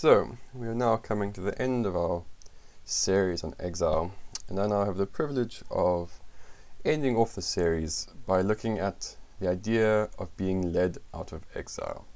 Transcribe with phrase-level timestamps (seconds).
[0.00, 2.22] So, we are now coming to the end of our
[2.84, 4.12] series on exile,
[4.48, 6.20] and I now have the privilege of
[6.84, 12.06] ending off the series by looking at the idea of being led out of exile.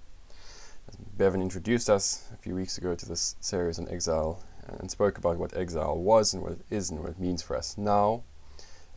[0.87, 4.45] As Bevan introduced us a few weeks ago to this series on exile
[4.79, 7.57] and spoke about what exile was and what it is and what it means for
[7.57, 8.23] us now.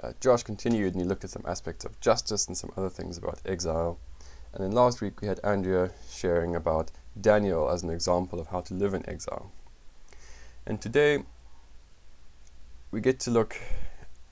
[0.03, 3.17] Uh, Josh continued and he looked at some aspects of justice and some other things
[3.17, 3.97] about exile.
[4.53, 8.61] And then last week we had Andrea sharing about Daniel as an example of how
[8.61, 9.51] to live in exile.
[10.65, 11.23] And today
[12.91, 13.57] we get to look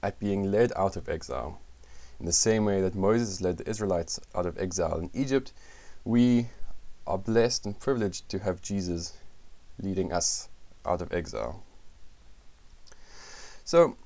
[0.01, 1.59] at being led out of exile.
[2.19, 5.53] In the same way that Moses led the Israelites out of exile in Egypt,
[6.05, 6.47] we
[7.05, 9.17] are blessed and privileged to have Jesus
[9.81, 10.49] leading us
[10.85, 11.63] out of exile.
[13.65, 13.97] So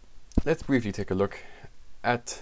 [0.45, 1.39] let's briefly take a look
[2.03, 2.41] at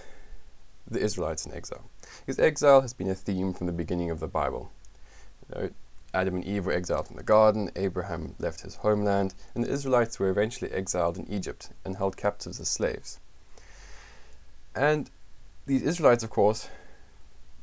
[0.88, 1.90] the Israelites in exile.
[2.24, 4.70] Because exile has been a theme from the beginning of the Bible.
[6.16, 10.18] Adam and Eve were exiled from the garden, Abraham left his homeland, and the Israelites
[10.18, 13.20] were eventually exiled in Egypt and held captives as slaves.
[14.74, 15.10] And
[15.66, 16.70] these Israelites, of course,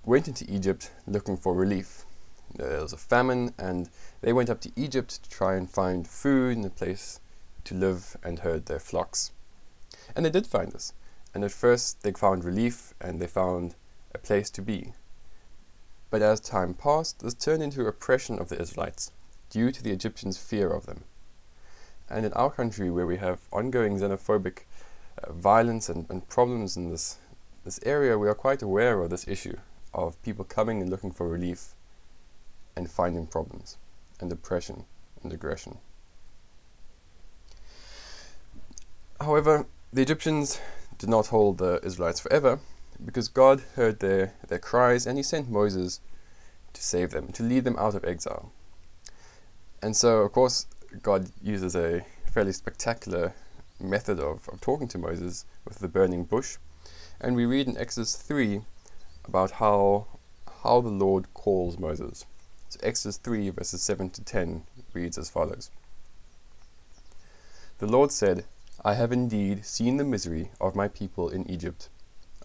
[0.05, 2.05] went into Egypt looking for relief.
[2.59, 3.89] Uh, there was a famine, and
[4.21, 7.19] they went up to Egypt to try and find food and a place
[7.63, 9.31] to live and herd their flocks.
[10.15, 10.93] And they did find this.
[11.33, 13.73] And at first, they found relief and they found
[14.13, 14.93] a place to be.
[16.13, 19.11] But as time passed, this turned into oppression of the Israelites
[19.49, 21.05] due to the Egyptians' fear of them.
[22.07, 24.59] And in our country, where we have ongoing xenophobic
[25.17, 27.17] uh, violence and, and problems in this,
[27.65, 29.57] this area, we are quite aware of this issue
[29.91, 31.73] of people coming and looking for relief
[32.75, 33.77] and finding problems
[34.19, 34.85] and oppression
[35.23, 35.79] and aggression.
[39.19, 40.59] However, the Egyptians
[40.99, 42.59] did not hold the Israelites forever
[43.05, 45.99] because God heard their, their cries and he sent Moses
[46.73, 48.51] to save them, to lead them out of exile.
[49.81, 50.65] And so, of course,
[51.01, 53.33] God uses a fairly spectacular
[53.79, 56.57] method of, of talking to Moses with the burning bush.
[57.19, 58.61] And we read in Exodus 3
[59.25, 60.07] about how,
[60.63, 62.25] how the Lord calls Moses.
[62.69, 64.63] So Exodus 3, verses 7 to 10
[64.93, 65.69] reads as follows
[67.79, 68.45] The Lord said,
[68.83, 71.89] I have indeed seen the misery of my people in Egypt.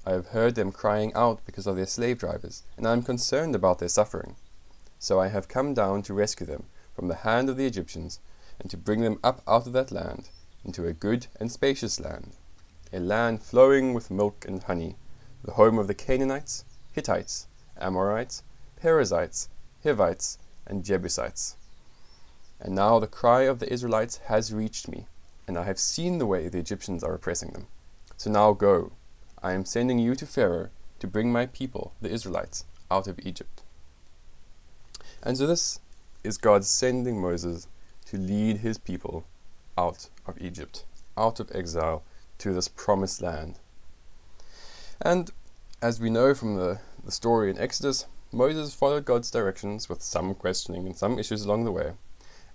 [0.08, 3.54] I have heard them crying out because of their slave drivers, and I am concerned
[3.54, 4.36] about their suffering.
[4.98, 6.64] So I have come down to rescue them
[6.94, 8.18] from the hand of the Egyptians,
[8.58, 10.30] and to bring them up out of that land
[10.64, 12.32] into a good and spacious land,
[12.90, 14.96] a land flowing with milk and honey,
[15.44, 17.46] the home of the Canaanites, Hittites,
[17.78, 18.42] Amorites,
[18.76, 19.50] Perizzites,
[19.82, 21.56] Hivites, and Jebusites.
[22.58, 25.06] And now the cry of the Israelites has reached me,
[25.46, 27.66] and I have seen the way the Egyptians are oppressing them.
[28.16, 28.92] So now go,
[29.42, 33.62] I am sending you to Pharaoh to bring my people, the Israelites, out of Egypt.
[35.22, 35.80] And so this
[36.24, 37.68] is God sending Moses
[38.06, 39.24] to lead his people
[39.76, 40.84] out of Egypt,
[41.16, 42.02] out of exile,
[42.38, 43.58] to this promised land.
[45.00, 45.30] And
[45.80, 50.34] as we know from the, the story in Exodus, Moses followed God's directions with some
[50.34, 51.92] questioning and some issues along the way,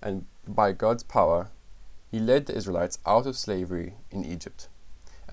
[0.02, 1.50] and by God's power,
[2.10, 4.68] he led the Israelites out of slavery in Egypt.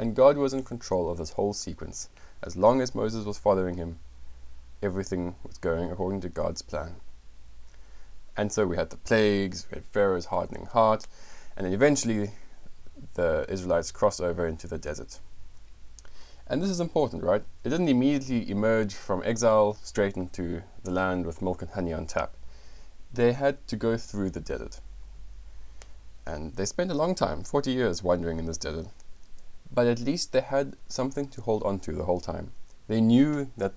[0.02, 2.10] And God was in control of this whole sequence.
[2.42, 4.00] As long as Moses was following him,
[4.82, 6.96] everything was going according to God's plan.
[8.36, 11.06] And so we had the plagues, we had Pharaoh's hardening heart,
[11.56, 12.32] and then eventually
[13.14, 15.20] the Israelites crossed over into the desert.
[16.48, 17.44] And this is important, right?
[17.64, 22.08] It didn't immediately emerge from exile straight into the land with milk and honey on
[22.08, 22.34] tap.
[23.14, 24.80] They had to go through the desert.
[26.26, 28.88] And they spent a long time, 40 years, wandering in this desert.
[29.74, 32.52] But at least they had something to hold on to the whole time.
[32.88, 33.74] They knew that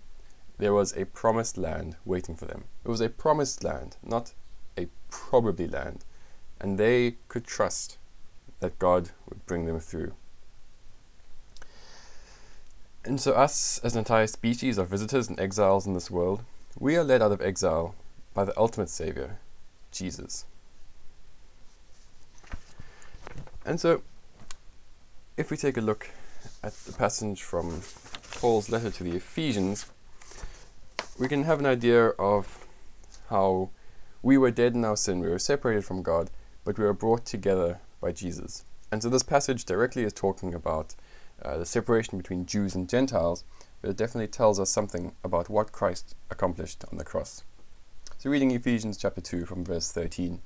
[0.58, 2.64] there was a promised land waiting for them.
[2.84, 4.32] It was a promised land, not
[4.76, 6.04] a probably land.
[6.60, 7.98] And they could trust
[8.60, 10.14] that God would bring them through.
[13.04, 16.42] And so, us as an entire species of visitors and exiles in this world,
[16.78, 17.94] we are led out of exile
[18.32, 19.38] by the ultimate Savior,
[19.92, 20.46] Jesus.
[23.66, 24.02] And so,
[25.36, 26.10] if we take a look
[26.62, 27.82] at the passage from
[28.32, 29.86] Paul's letter to the Ephesians,
[31.18, 32.64] we can have an idea of
[33.30, 33.70] how
[34.22, 36.30] we were dead in our sin, we were separated from God,
[36.64, 38.64] but we were brought together by Jesus.
[38.92, 40.94] And so this passage directly is talking about
[41.42, 43.44] uh, the separation between Jews and Gentiles,
[43.80, 47.42] but it definitely tells us something about what Christ accomplished on the cross.
[48.18, 50.40] So, reading Ephesians chapter 2 from verse 13.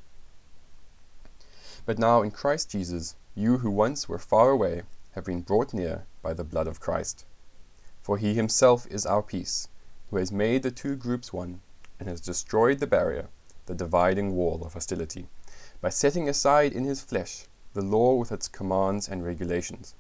[1.84, 4.82] But now in Christ Jesus, you who once were far away
[5.12, 7.24] have been brought near by the blood of Christ.
[8.02, 9.68] For he himself is our peace,
[10.10, 11.60] who has made the two groups one,
[12.00, 13.28] and has destroyed the barrier,
[13.66, 15.28] the dividing wall of hostility
[15.80, 19.94] by setting aside in his flesh the law with its commands and regulations.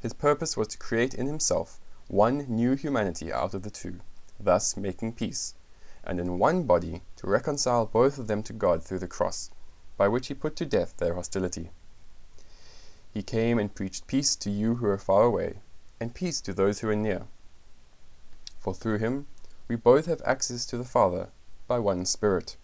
[0.00, 1.78] His purpose was to create in himself
[2.08, 4.00] one new humanity out of the two,
[4.40, 5.54] thus making peace,
[6.02, 9.50] and in one body to reconcile both of them to God through the cross,
[9.96, 11.70] by which he put to death their hostility.
[13.12, 15.60] He came and preached peace to you who are far away,
[16.00, 17.26] and peace to those who are near.
[18.58, 19.26] For through him
[19.68, 21.28] we both have access to the Father
[21.66, 22.56] by one Spirit.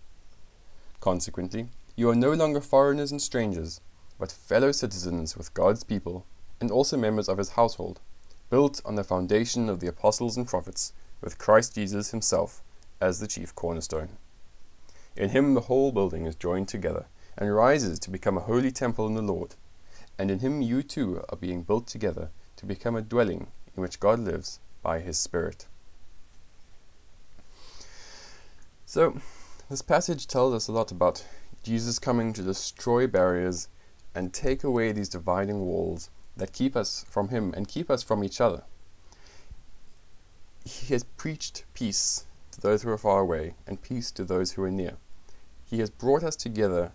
[1.01, 3.81] Consequently, you are no longer foreigners and strangers,
[4.19, 6.25] but fellow citizens with God's people,
[6.61, 8.01] and also members of his household,
[8.51, 12.63] built on the foundation of the apostles and prophets, with Christ Jesus himself
[13.01, 14.17] as the chief cornerstone.
[15.17, 17.07] In him the whole building is joined together
[17.37, 19.55] and rises to become a holy temple in the Lord,
[20.19, 24.01] and in him you too are being built together to become a dwelling in which
[24.01, 25.67] God lives by his Spirit.
[28.85, 29.21] So,
[29.69, 31.25] this passage tells us a lot about
[31.63, 33.69] Jesus coming to destroy barriers
[34.15, 38.25] and take away these dividing walls that keep us from Him and keep us from
[38.25, 38.63] each other.
[40.65, 44.63] He has preached peace to those who are far away and peace to those who
[44.63, 44.97] are near.
[45.65, 46.93] He has brought us together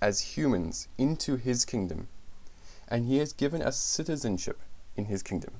[0.00, 2.08] as humans into His kingdom,
[2.90, 4.60] and He has given us citizenship
[4.96, 5.52] in His kingdom.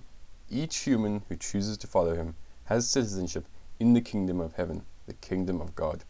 [0.50, 2.34] Each human who chooses to follow Him
[2.64, 3.46] has citizenship
[3.78, 6.04] in the kingdom of heaven, the kingdom of God.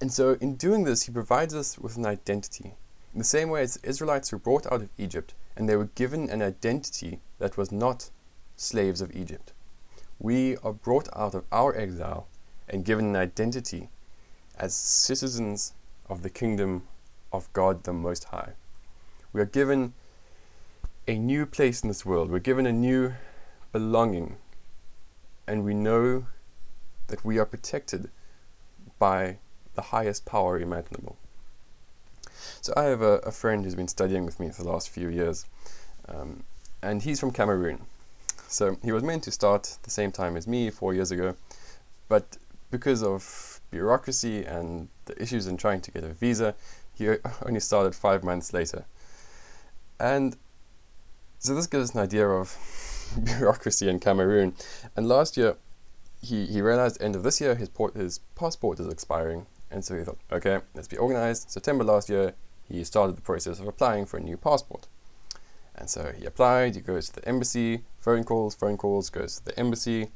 [0.00, 2.74] And so, in doing this, He provides us with an identity.
[3.12, 5.90] In the same way as the Israelites were brought out of Egypt and they were
[5.94, 8.10] given an identity that was not
[8.56, 9.52] slaves of Egypt.
[10.18, 12.26] We are brought out of our exile
[12.68, 13.90] and given an identity
[14.56, 15.74] as citizens
[16.08, 16.84] of the kingdom
[17.32, 18.52] of God the Most High.
[19.32, 19.94] We are given
[21.08, 23.14] a new place in this world, we're given a new
[23.72, 24.36] belonging,
[25.46, 26.26] and we know
[27.08, 28.10] that we are protected
[28.98, 29.38] by
[29.74, 31.16] the highest power imaginable.
[32.60, 35.08] So I have a, a, friend who's been studying with me for the last few
[35.08, 35.46] years,
[36.08, 36.44] um,
[36.82, 37.80] and he's from Cameroon.
[38.48, 41.36] So he was meant to start the same time as me four years ago,
[42.08, 42.36] but
[42.70, 46.54] because of bureaucracy and the issues in trying to get a visa,
[46.94, 47.08] he
[47.46, 48.84] only started five months later.
[50.02, 50.36] And
[51.38, 52.56] so this gives us an idea of
[53.24, 54.54] bureaucracy in Cameroon.
[54.96, 55.54] And last year,
[56.20, 59.96] he, he realized end of this year his port, his passport is expiring, and so
[59.96, 61.50] he thought, okay, let's be organized.
[61.50, 62.34] September last year,
[62.68, 64.88] he started the process of applying for a new passport.
[65.76, 69.44] And so he applied, he goes to the embassy, phone calls, phone calls, goes to
[69.44, 70.08] the embassy.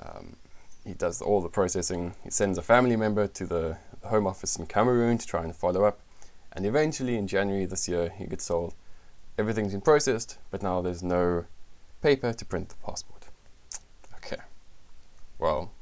[0.00, 0.36] Um,
[0.84, 2.14] he does all the processing.
[2.24, 5.84] He sends a family member to the, home office in Cameroon to try and follow
[5.84, 5.98] up.
[6.52, 8.74] And eventually, in January this year, he gets told
[9.38, 11.44] everything's been processed, but now there's no
[12.02, 13.24] paper to print the passport.
[14.16, 14.42] Okay.
[15.38, 15.72] Well,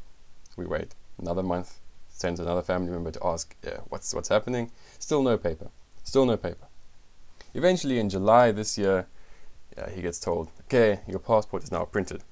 [0.57, 4.71] we wait another month, sends another family member to ask, yeah, what's what's happening?
[4.99, 5.71] Still no paper.
[6.05, 6.67] Still no paper.
[7.55, 9.07] Eventually, in July this year,
[9.77, 12.25] yeah, he gets told, okay, your passport is now printed.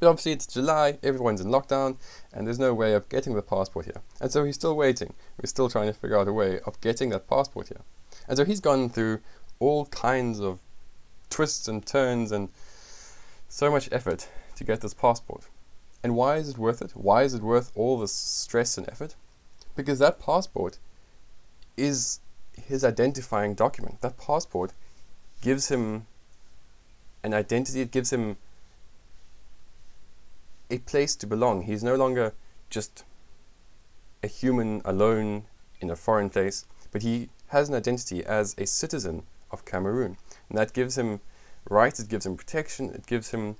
[0.00, 1.96] But obviously, it's July, everyone's in lockdown,
[2.32, 4.00] and there's no way of getting the passport here.
[4.20, 5.14] And so he's still waiting.
[5.40, 7.82] We're still trying to figure out a way of getting that passport here.
[8.28, 9.20] And so he's gone through
[9.60, 10.60] all kinds of
[11.30, 12.48] twists and turns and
[13.48, 15.48] so much effort to get this passport.
[16.02, 16.92] And why is it worth it?
[16.92, 19.14] Why is it worth all this stress and effort?
[19.74, 20.78] Because that passport
[21.76, 22.20] is
[22.66, 24.00] his identifying document.
[24.00, 24.72] That passport
[25.40, 26.06] gives him
[27.22, 28.36] an identity, it gives him
[30.70, 31.62] a place to belong.
[31.62, 32.32] He's no longer
[32.70, 33.04] just
[34.22, 35.44] a human alone
[35.80, 40.16] in a foreign place, but he has an identity as a citizen of Cameroon.
[40.48, 41.20] And that gives him
[41.68, 43.56] rights, it gives him protection, it gives him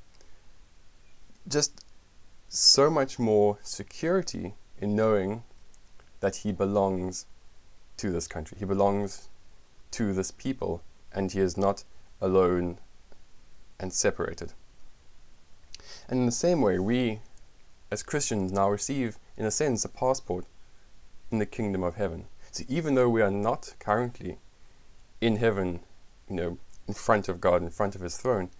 [1.47, 1.85] just
[2.49, 5.42] so much more security in knowing
[6.21, 7.26] that he belongs
[7.97, 8.57] to this country.
[8.59, 9.28] He belongs
[9.92, 11.85] to this people, and he is not
[12.21, 12.78] alone
[13.78, 14.52] and separated.
[16.09, 17.21] And in the same way, we
[17.90, 20.45] as Christians now receive, in a sense, a passport
[21.30, 22.26] in the kingdom of heaven.
[22.50, 24.38] So even though we are not currently
[25.21, 25.81] in heaven,
[26.29, 28.51] you know, in front of God, in front of his throne,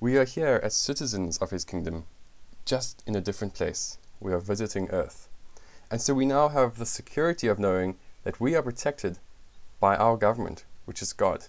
[0.00, 2.04] we are here as citizens of his kingdom,
[2.64, 3.98] just in a different place.
[4.20, 5.28] We are visiting earth.
[5.90, 9.18] And so we now have the security of knowing that we are protected
[9.80, 11.44] by our government, which is God.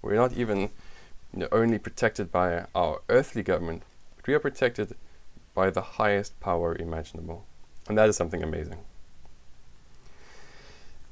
[0.00, 0.70] We're not even
[1.32, 3.82] you know, only protected by our earthly government,
[4.16, 4.94] but we are protected
[5.54, 7.44] by the highest power imaginable.
[7.88, 8.78] And that is something amazing.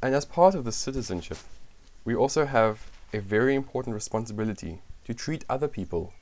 [0.03, 1.39] And as part of the citizenship,
[2.03, 6.15] we also have a very important responsibility to treat other people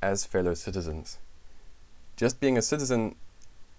[0.00, 1.18] as fellow citizens.
[2.16, 3.16] Just being a citizen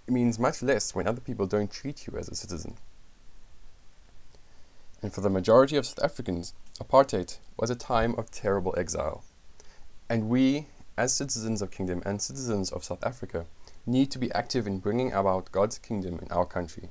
[0.08, 2.76] means much less when other people don't treat you as a citizen.
[5.02, 9.24] And for the majority of South Africans, apartheid was a time of terrible exile.
[10.10, 13.46] And we, as citizens of Kingdom and citizens of South Africa,
[13.86, 16.90] need to be active in bringing about God's kingdom in our country.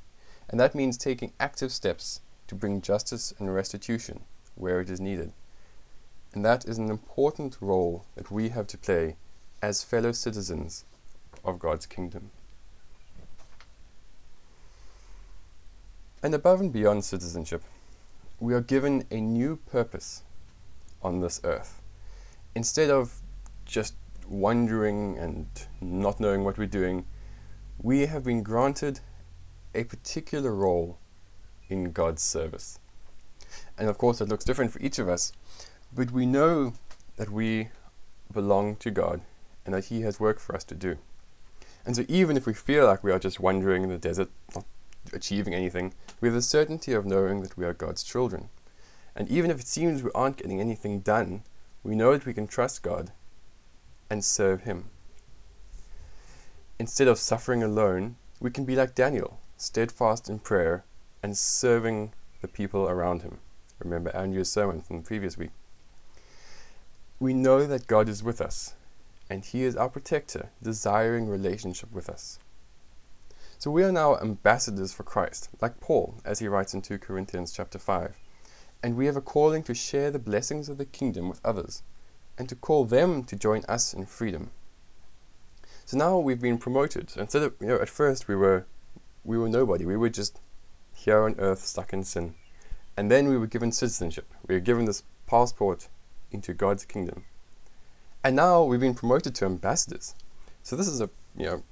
[0.49, 4.21] And that means taking active steps to bring justice and restitution
[4.57, 5.33] where it is needed.
[6.35, 9.17] And that is an important role that we have to play
[9.63, 10.85] as fellow citizens
[11.45, 12.31] of God's kingdom.
[16.23, 17.63] And above and beyond citizenship,
[18.41, 20.25] we are given a new purpose
[21.03, 21.81] on this earth.
[22.55, 23.21] Instead of
[23.65, 23.95] just
[24.29, 25.47] wondering and
[25.81, 27.07] not knowing what we're doing,
[27.81, 29.01] we have been granted
[29.75, 30.99] a particular role
[31.69, 32.79] in God's service.
[33.79, 35.33] And of course, it looks different for each of us,
[35.95, 36.75] but we know
[37.17, 37.69] that we
[38.33, 39.21] belong to God
[39.65, 40.97] and that He has work for us to do.
[41.85, 44.65] And so, even if we feel like we are just wandering in the desert, not
[45.13, 48.49] achieving anything, we have the certainty of knowing that we are God's children.
[49.15, 51.43] And even if it seems we aren't getting anything done,
[51.83, 53.13] we know that we can trust God
[54.11, 54.91] and serve Him.
[56.79, 60.85] Instead of suffering alone, we can be like Daniel, steadfast in prayer
[61.23, 63.39] and serving the people around him.
[63.79, 65.51] Remember Andrew's sermon from the previous week.
[67.19, 68.75] We know that God is with us,
[69.31, 72.39] and He is our protector, desiring relationship with us.
[73.59, 77.53] So we are now ambassadors for Christ, like Paul, as he writes in 2 Corinthians
[77.53, 78.15] chapter 5.
[78.83, 81.83] And we have a calling to share the blessings of the kingdom with others,
[82.37, 84.51] and to call them to join us in freedom.
[85.87, 87.13] So now we've been promoted.
[87.17, 88.67] Instead of, you know, at first we were,
[89.25, 89.87] we were nobody.
[89.87, 90.39] We were just
[90.93, 92.35] here on earth stuck in sin.
[92.97, 94.33] And then we were given citizenship.
[94.47, 95.89] We were given this passport
[96.31, 97.25] into God's kingdom.
[98.25, 100.15] And now we've been promoted to ambassadors.
[100.63, 101.63] So this is a you know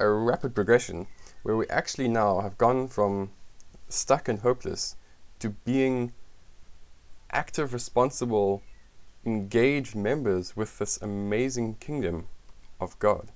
[0.00, 1.06] a rapid progression
[1.42, 3.30] where we actually now have gone from
[3.88, 4.96] stuck and hopeless
[5.38, 6.12] to being
[7.30, 8.62] active, responsible,
[9.24, 12.26] engaged members with this amazing kingdom
[12.80, 13.30] of God.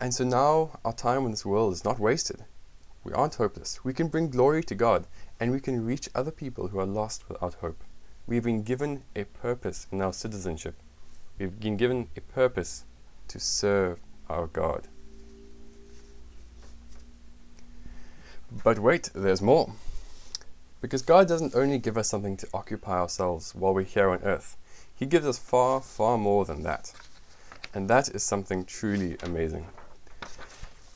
[0.00, 2.44] And so now our time in this world is not wasted.
[3.04, 3.84] We aren't hopeless.
[3.84, 5.06] We can bring glory to God
[5.40, 7.82] and we can reach other people who are lost without hope.
[8.26, 10.76] We've been given a purpose in our citizenship.
[11.38, 12.84] We've been given a purpose
[13.28, 14.86] to serve our God.
[18.62, 19.72] But wait, there's more.
[20.80, 24.56] Because God doesn't only give us something to occupy ourselves while we're here on earth,
[24.94, 26.92] He gives us far, far more than that.
[27.74, 29.66] And that is something truly amazing.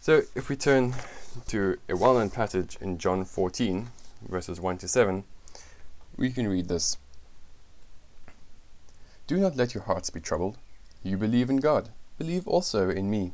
[0.00, 0.94] So if we turn
[1.48, 3.88] to a well known passage in John 14,
[4.28, 5.24] verses 1 to 7,
[6.16, 6.96] we can read this
[9.26, 10.58] Do not let your hearts be troubled.
[11.02, 13.32] You believe in God, believe also in me.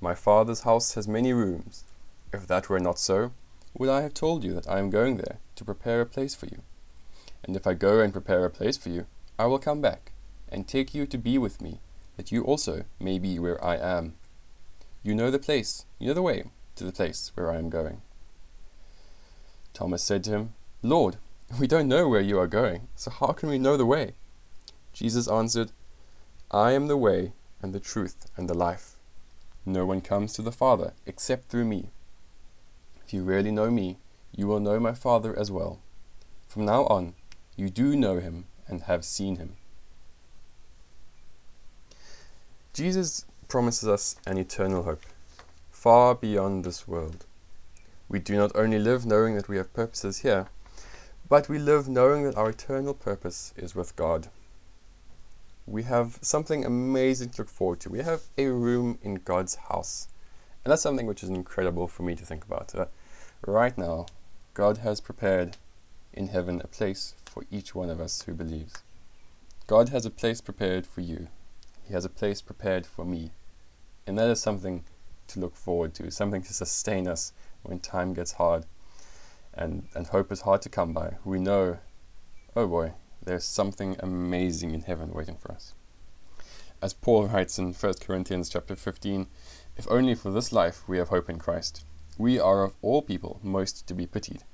[0.00, 1.84] My Father's house has many rooms.
[2.32, 3.32] If that were not so,
[3.74, 6.46] would I have told you that I am going there to prepare a place for
[6.46, 6.62] you?
[7.44, 9.06] And if I go and prepare a place for you,
[9.38, 10.12] I will come back
[10.48, 11.80] and take you to be with me,
[12.16, 14.14] that you also may be where I am.
[15.02, 16.44] You know the place, you know the way
[16.76, 18.02] to the place where I am going.
[19.74, 21.16] Thomas said to him, Lord,
[21.58, 24.14] we don't know where you are going, so how can we know the way?
[24.92, 25.72] Jesus answered,
[26.50, 28.92] I am the way and the truth and the life.
[29.64, 31.90] No one comes to the Father except through me.
[33.04, 33.98] If you really know me,
[34.34, 35.80] you will know my Father as well.
[36.46, 37.14] From now on,
[37.56, 39.56] you do know him and have seen him.
[42.72, 45.02] Jesus promises us an eternal hope
[45.86, 47.26] far beyond this world.
[48.08, 50.48] We do not only live knowing that we have purposes here,
[51.28, 54.28] but we live knowing that our eternal purpose is with God.
[55.64, 57.88] We have something amazing to look forward to.
[57.88, 60.08] We have a room in God's house.
[60.64, 62.74] And that's something which is incredible for me to think about.
[62.74, 62.86] Uh,
[63.46, 64.06] right now,
[64.54, 65.56] God has prepared
[66.12, 68.82] in heaven a place for each one of us who believes.
[69.68, 71.28] God has a place prepared for you.
[71.86, 73.30] He has a place prepared for me.
[74.04, 74.82] And that is something
[75.28, 78.66] to look forward to, something to sustain us when time gets hard
[79.54, 81.14] and, and hope is hard to come by.
[81.24, 81.78] We know,
[82.54, 82.92] oh boy,
[83.22, 85.74] there's something amazing in heaven waiting for us.
[86.82, 89.26] As Paul writes in 1 Corinthians chapter 15,
[89.76, 91.84] if only for this life we have hope in Christ.
[92.18, 94.44] We are of all people most to be pitied,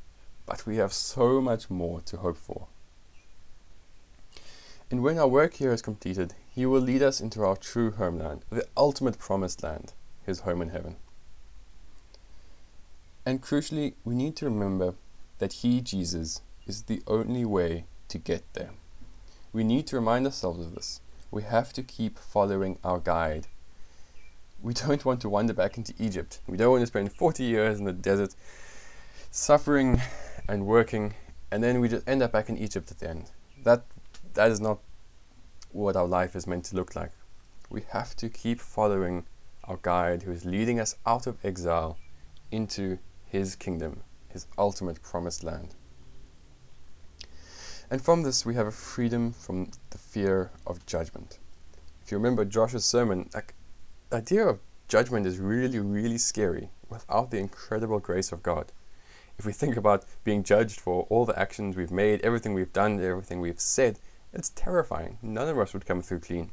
[0.46, 2.66] but we have so much more to hope for.
[4.90, 8.44] And when our work here is completed, He will lead us into our true homeland,
[8.50, 10.96] the ultimate promised land his home in heaven.
[13.24, 14.94] And crucially, we need to remember
[15.38, 18.70] that He, Jesus, is the only way to get there.
[19.52, 21.00] We need to remind ourselves of this.
[21.30, 23.46] We have to keep following our guide.
[24.60, 26.40] We don't want to wander back into Egypt.
[26.46, 28.34] We don't want to spend 40 years in the desert
[29.30, 30.00] suffering
[30.48, 31.14] and working,
[31.50, 33.30] and then we just end up back in Egypt at the end.
[33.62, 33.84] That
[34.34, 34.78] that is not
[35.70, 37.12] what our life is meant to look like.
[37.70, 39.24] We have to keep following
[39.72, 41.96] our guide who is leading us out of exile
[42.50, 45.74] into his kingdom, his ultimate promised land.
[47.90, 51.38] And from this, we have a freedom from the fear of judgment.
[52.02, 57.38] If you remember Josh's sermon, the idea of judgment is really, really scary without the
[57.38, 58.72] incredible grace of God.
[59.38, 63.00] If we think about being judged for all the actions we've made, everything we've done,
[63.00, 63.98] everything we've said,
[64.34, 65.16] it's terrifying.
[65.22, 66.50] None of us would come through clean.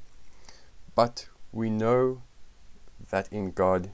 [0.96, 2.22] But we know
[3.10, 3.92] that in God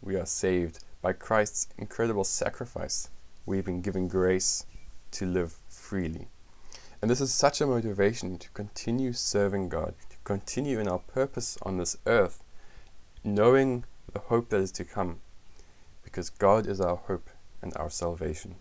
[0.00, 3.10] we are saved by Christ's incredible sacrifice.
[3.44, 4.66] We've been given grace
[5.12, 6.28] to live freely.
[7.00, 11.58] And this is such a motivation to continue serving God, to continue in our purpose
[11.62, 12.44] on this earth,
[13.24, 15.20] knowing the hope that is to come,
[16.04, 17.28] because God is our hope
[17.60, 18.54] and our salvation.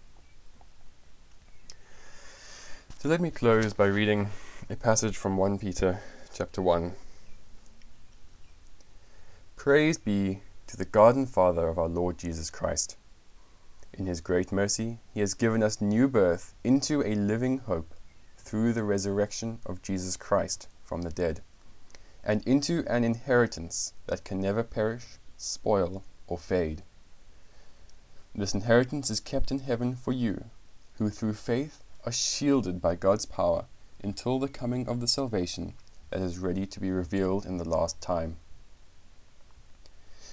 [3.00, 4.30] So let me close by reading
[4.70, 6.02] a passage from 1 Peter
[6.34, 6.94] chapter 1.
[9.64, 12.98] Praise be to the God and Father of our Lord Jesus Christ.
[13.94, 17.94] In his great mercy, he has given us new birth into a living hope
[18.40, 21.42] through the resurrection of Jesus Christ from the dead,
[22.24, 26.82] and into an inheritance that can never perish, spoil, or fade.
[28.34, 30.46] This inheritance is kept in heaven for you,
[30.94, 33.66] who through faith are shielded by God's power
[34.04, 35.76] until the coming of the salvation
[36.10, 38.38] that is ready to be revealed in the last time.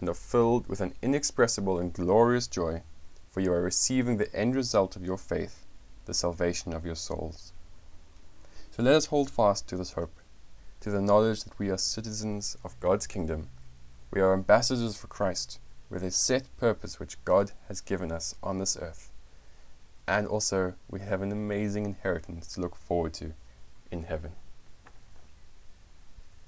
[0.00, 2.82] and are filled with an inexpressible and glorious joy,
[3.30, 5.66] for you are receiving the end result of your faith,
[6.06, 7.52] the salvation of your souls.
[8.70, 10.20] So let us hold fast to this hope,
[10.80, 13.48] to the knowledge that we are citizens of God's kingdom.
[14.10, 15.58] We are ambassadors for Christ,
[15.90, 19.10] with a set purpose which God has given us on this earth.
[20.06, 23.34] And also, we have an amazing inheritance to look forward to
[23.90, 24.32] in heaven.